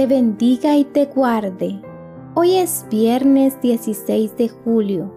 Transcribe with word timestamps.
te 0.00 0.06
bendiga 0.06 0.78
y 0.78 0.84
te 0.84 1.04
guarde. 1.04 1.78
Hoy 2.34 2.56
es 2.56 2.86
viernes 2.90 3.60
16 3.60 4.34
de 4.34 4.48
julio. 4.48 5.12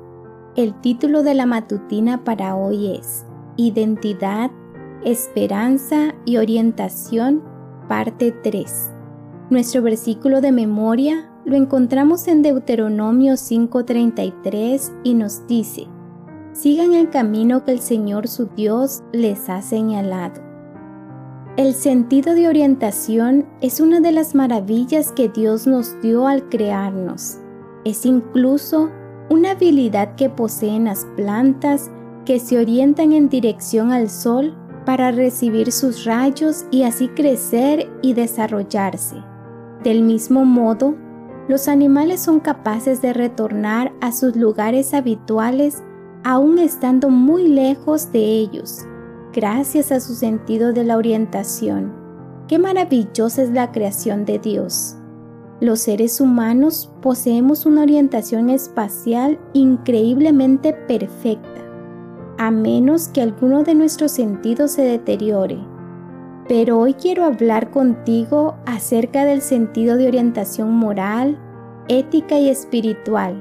El 0.58 0.78
título 0.82 1.24
de 1.24 1.34
la 1.34 1.46
matutina 1.46 2.26
para 2.26 2.58
hoy 2.58 2.98
es 2.98 3.26
Identidad, 3.56 4.52
Esperanza 5.06 6.14
y 6.26 6.36
Orientación, 6.36 7.42
parte 7.88 8.34
3. 8.34 8.92
Nuestro 9.50 9.84
versículo 9.84 10.42
de 10.42 10.52
memoria 10.52 11.32
lo 11.46 11.56
encontramos 11.56 12.28
en 12.28 12.42
Deuteronomio 12.42 13.38
5:33 13.38 14.92
y 15.06 15.14
nos 15.14 15.48
dice, 15.48 15.88
Sigan 16.52 16.94
el 16.94 17.10
camino 17.10 17.64
que 17.64 17.72
el 17.72 17.80
Señor 17.80 18.28
su 18.28 18.48
Dios 18.48 19.02
les 19.14 19.50
ha 19.50 19.62
señalado. 19.62 20.43
El 21.56 21.76
sentido 21.76 22.34
de 22.34 22.48
orientación 22.48 23.46
es 23.62 23.80
una 23.80 24.00
de 24.00 24.12
las 24.12 24.34
maravillas 24.34 25.12
que 25.12 25.30
Dios 25.30 25.68
nos 25.68 26.02
dio 26.02 26.28
al 26.28 26.50
crearnos. 26.50 27.38
Es 27.86 28.08
incluso 28.08 28.90
una 29.30 29.52
habilidad 29.52 30.16
que 30.16 30.32
poseen 30.32 30.86
las 30.86 31.06
plantas 31.16 31.92
que 32.26 32.40
se 32.40 32.58
orientan 32.58 33.12
en 33.12 33.30
dirección 33.30 33.92
al 33.92 34.10
sol 34.10 34.56
para 34.84 35.12
recibir 35.12 35.72
sus 35.72 36.06
rayos 36.06 36.66
y 36.72 36.84
así 36.84 37.08
crecer 37.10 37.88
y 38.02 38.14
desarrollarse. 38.14 39.18
Del 39.84 40.02
mismo 40.02 40.46
modo, 40.46 40.96
los 41.48 41.68
animales 41.68 42.20
son 42.20 42.40
capaces 42.40 43.00
de 43.00 43.14
retornar 43.14 43.94
a 44.02 44.12
sus 44.12 44.36
lugares 44.36 44.96
habituales 44.96 45.84
aún 46.24 46.58
estando 46.58 47.12
muy 47.12 47.48
lejos 47.48 48.12
de 48.12 48.22
ellos 48.22 48.88
gracias 49.34 49.92
a 49.92 50.00
su 50.00 50.14
sentido 50.14 50.72
de 50.74 50.84
la 50.84 50.96
orientación. 50.96 51.92
Qué 52.48 52.60
maravillosa 52.60 53.42
es 53.42 53.50
la 53.50 53.72
creación 53.72 54.26
de 54.26 54.38
Dios. 54.38 54.96
Los 55.60 55.80
seres 55.80 56.22
humanos 56.22 56.92
poseemos 57.02 57.66
una 57.66 57.82
orientación 57.82 58.50
espacial 58.50 59.40
increíblemente 59.54 60.74
perfecta, 60.74 61.62
a 62.38 62.52
menos 62.52 63.08
que 63.08 63.22
alguno 63.22 63.64
de 63.64 63.74
nuestros 63.76 64.12
sentidos 64.12 64.72
se 64.72 64.84
deteriore. 64.84 65.58
Pero 66.48 66.80
hoy 66.80 66.94
quiero 66.94 67.24
hablar 67.24 67.72
contigo 67.72 68.56
acerca 68.66 69.26
del 69.26 69.42
sentido 69.42 69.98
de 69.98 70.08
orientación 70.08 70.72
moral, 70.74 71.40
ética 71.88 72.38
y 72.38 72.50
espiritual. 72.50 73.36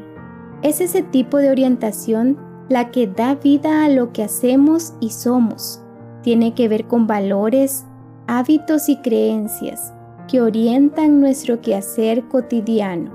Es 0.62 0.81
ese 0.81 1.03
tipo 1.03 1.39
de 1.39 1.51
orientación 1.51 2.39
la 2.69 2.91
que 2.91 3.09
da 3.09 3.34
vida 3.34 3.84
a 3.84 3.89
lo 3.89 4.12
que 4.12 4.23
hacemos 4.23 4.95
y 5.01 5.11
somos 5.11 5.81
tiene 6.23 6.55
que 6.55 6.69
ver 6.69 6.87
con 6.87 7.06
valores, 7.06 7.84
hábitos 8.27 8.89
y 8.89 8.97
creencias 8.97 9.92
que 10.28 10.41
orientan 10.41 11.20
nuestro 11.20 11.61
quehacer 11.61 12.28
cotidiano. 12.28 13.11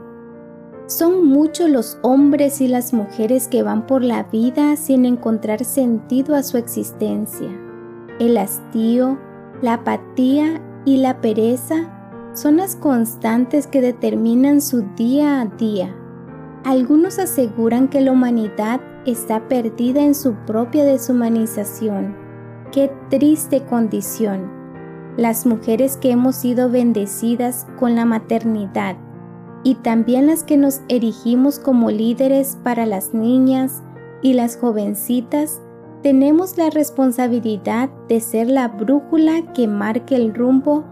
Son 0.87 1.25
muchos 1.25 1.69
los 1.69 1.97
hombres 2.01 2.61
y 2.61 2.67
las 2.67 2.93
mujeres 2.93 3.47
que 3.47 3.63
van 3.63 3.87
por 3.87 4.03
la 4.03 4.23
vida 4.23 4.75
sin 4.75 5.05
encontrar 5.05 5.63
sentido 5.65 6.35
a 6.35 6.43
su 6.43 6.57
existencia. 6.57 7.49
El 8.19 8.37
hastío, 8.37 9.17
la 9.61 9.75
apatía 9.75 10.61
y 10.85 10.97
la 10.97 11.19
pereza 11.19 11.93
son 12.33 12.57
las 12.57 12.75
constantes 12.75 13.67
que 13.67 13.81
determinan 13.81 14.61
su 14.61 14.83
día 14.95 15.41
a 15.41 15.45
día. 15.45 15.95
Algunos 16.63 17.19
aseguran 17.19 17.87
que 17.87 18.01
la 18.01 18.11
humanidad 18.11 18.79
está 19.05 19.47
perdida 19.47 20.03
en 20.03 20.15
su 20.15 20.33
propia 20.45 20.83
deshumanización 20.85 22.26
Qué 22.71 22.91
triste 23.09 23.63
condición. 23.63 24.51
Las 25.15 25.45
mujeres 25.45 25.95
que 25.95 26.11
hemos 26.11 26.35
sido 26.35 26.69
bendecidas 26.69 27.65
con 27.79 27.95
la 27.95 28.03
maternidad 28.03 28.97
y 29.63 29.75
también 29.75 30.27
las 30.27 30.43
que 30.43 30.57
nos 30.57 30.81
erigimos 30.89 31.59
como 31.59 31.89
líderes 31.91 32.57
para 32.63 32.85
las 32.85 33.13
niñas 33.13 33.83
y 34.21 34.33
las 34.33 34.57
jovencitas, 34.57 35.61
tenemos 36.03 36.57
la 36.57 36.69
responsabilidad 36.69 37.89
de 38.09 38.19
ser 38.19 38.49
la 38.49 38.67
brújula 38.67 39.53
que 39.53 39.67
marque 39.67 40.17
el 40.17 40.35
rumbo 40.35 40.83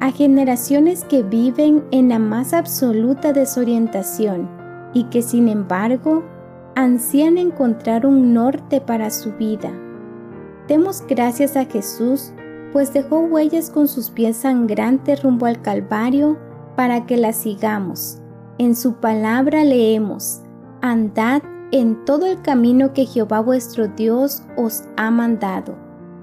a 0.00 0.10
generaciones 0.10 1.04
que 1.04 1.22
viven 1.22 1.82
en 1.92 2.10
la 2.10 2.18
más 2.18 2.52
absoluta 2.52 3.32
desorientación 3.32 4.50
y 4.92 5.04
que 5.04 5.22
sin 5.22 5.48
embargo 5.48 6.24
ansían 6.74 7.38
encontrar 7.38 8.04
un 8.04 8.34
norte 8.34 8.82
para 8.82 9.10
su 9.10 9.32
vida. 9.32 9.72
Demos 10.68 11.04
gracias 11.06 11.56
a 11.56 11.64
Jesús, 11.64 12.32
pues 12.72 12.92
dejó 12.92 13.20
huellas 13.20 13.70
con 13.70 13.88
sus 13.88 14.10
pies 14.10 14.38
sangrantes 14.38 15.22
rumbo 15.22 15.46
al 15.46 15.60
Calvario 15.60 16.38
para 16.76 17.04
que 17.06 17.16
las 17.16 17.36
sigamos. 17.36 18.18
En 18.58 18.76
su 18.76 18.94
palabra 18.94 19.64
leemos, 19.64 20.40
andad 20.80 21.42
en 21.72 22.04
todo 22.04 22.26
el 22.26 22.40
camino 22.42 22.92
que 22.92 23.06
Jehová 23.06 23.40
vuestro 23.40 23.88
Dios 23.88 24.42
os 24.56 24.84
ha 24.96 25.10
mandado, 25.10 25.74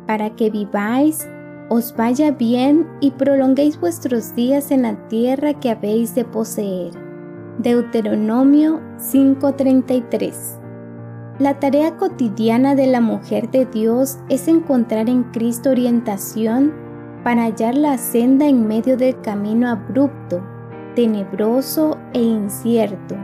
para 0.08 0.36
que 0.36 0.50
viváis, 0.50 1.28
os 1.70 1.96
vaya 1.96 2.32
bien 2.32 2.88
y 3.00 3.12
prolonguéis 3.12 3.80
vuestros 3.80 4.36
días 4.36 4.72
en 4.72 4.84
la 4.84 5.08
tierra 5.08 5.54
que 5.54 5.70
habéis 5.70 6.16
de 6.16 6.24
poseer. 6.24 6.94
Deuteronomio 7.60 8.80
5:33 8.98 10.59
la 11.40 11.58
tarea 11.58 11.96
cotidiana 11.96 12.76
de 12.76 12.88
la 12.88 13.00
mujer 13.00 13.50
de 13.50 13.66
Dios 13.66 14.18
es 14.28 14.50
encontrar 14.50 15.08
en 15.08 15.24
Cristo 15.24 15.70
orientación 15.70 16.74
para 17.24 17.44
hallar 17.44 17.76
la 17.76 17.98
senda 17.98 18.46
en 18.46 18.68
medio 18.68 18.98
del 18.98 19.20
camino 19.22 19.70
abrupto, 19.70 20.44
tenebroso 20.96 21.98
e 22.14 22.22
incierto. 22.22 23.16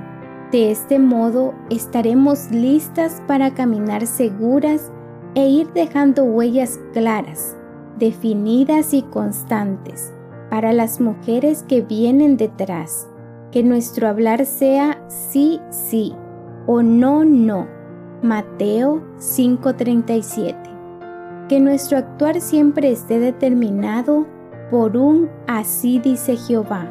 De 0.52 0.72
este 0.72 0.98
modo 0.98 1.54
estaremos 1.70 2.50
listas 2.52 3.22
para 3.28 3.54
caminar 3.54 4.08
seguras 4.08 4.92
e 5.34 5.50
ir 5.50 5.68
dejando 5.74 6.24
huellas 6.24 6.80
claras, 6.94 7.58
definidas 8.00 8.94
y 8.94 9.02
constantes 9.02 10.14
para 10.50 10.72
las 10.72 11.02
mujeres 11.02 11.64
que 11.68 11.81
vienen 11.81 12.38
detrás. 12.38 13.09
Que 13.52 13.62
nuestro 13.64 14.08
hablar 14.08 14.46
sea 14.46 15.04
sí, 15.09 15.59
sí 15.70 16.14
o 16.68 16.81
no, 16.81 17.25
no 17.25 17.75
Mateo 18.25 19.03
5:37. 19.19 20.56
Que 21.47 21.59
nuestro 21.59 22.00
actuar 22.00 22.41
siempre 22.41 22.91
esté 22.91 23.19
determinado 23.19 24.25
por 24.72 24.97
un 24.97 25.30
así 25.47 26.00
dice 26.00 26.36
Jehová. 26.36 26.88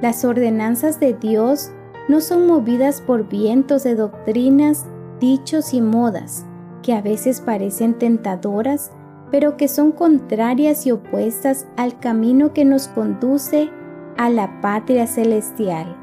Las 0.00 0.24
ordenanzas 0.24 0.98
de 0.98 1.12
Dios 1.12 1.70
no 2.08 2.20
son 2.22 2.46
movidas 2.46 3.02
por 3.02 3.28
vientos 3.28 3.84
de 3.84 3.94
doctrinas, 3.94 4.86
dichos 5.20 5.74
y 5.74 5.82
modas, 5.82 6.46
que 6.82 6.94
a 6.94 7.02
veces 7.02 7.42
parecen 7.42 7.94
tentadoras, 7.94 8.90
pero 9.30 9.58
que 9.58 9.68
son 9.68 9.92
contrarias 9.92 10.86
y 10.86 10.92
opuestas 10.92 11.66
al 11.76 12.00
camino 12.00 12.54
que 12.54 12.64
nos 12.64 12.88
conduce 12.88 13.70
a 14.16 14.30
la 14.30 14.60
patria 14.62 15.06
celestial. 15.06 15.96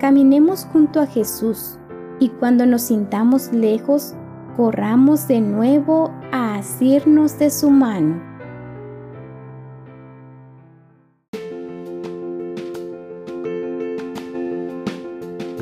Caminemos 0.00 0.66
junto 0.72 1.00
a 1.00 1.06
Jesús, 1.06 1.78
y 2.20 2.30
cuando 2.30 2.66
nos 2.66 2.82
sintamos 2.82 3.52
lejos, 3.52 4.14
corramos 4.56 5.28
de 5.28 5.40
nuevo 5.40 6.12
a 6.32 6.56
asirnos 6.56 7.38
de 7.38 7.50
su 7.50 7.70
mano. 7.70 8.20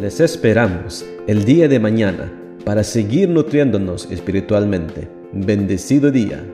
Les 0.01 0.21
esperamos 0.21 1.05
el 1.27 1.45
día 1.45 1.69
de 1.69 1.81
mañana 1.81 2.33
para 2.65 2.85
seguir 2.85 3.29
nutriéndonos 3.29 4.11
espiritualmente. 4.11 5.09
Bendecido 5.33 6.11
día. 6.11 6.45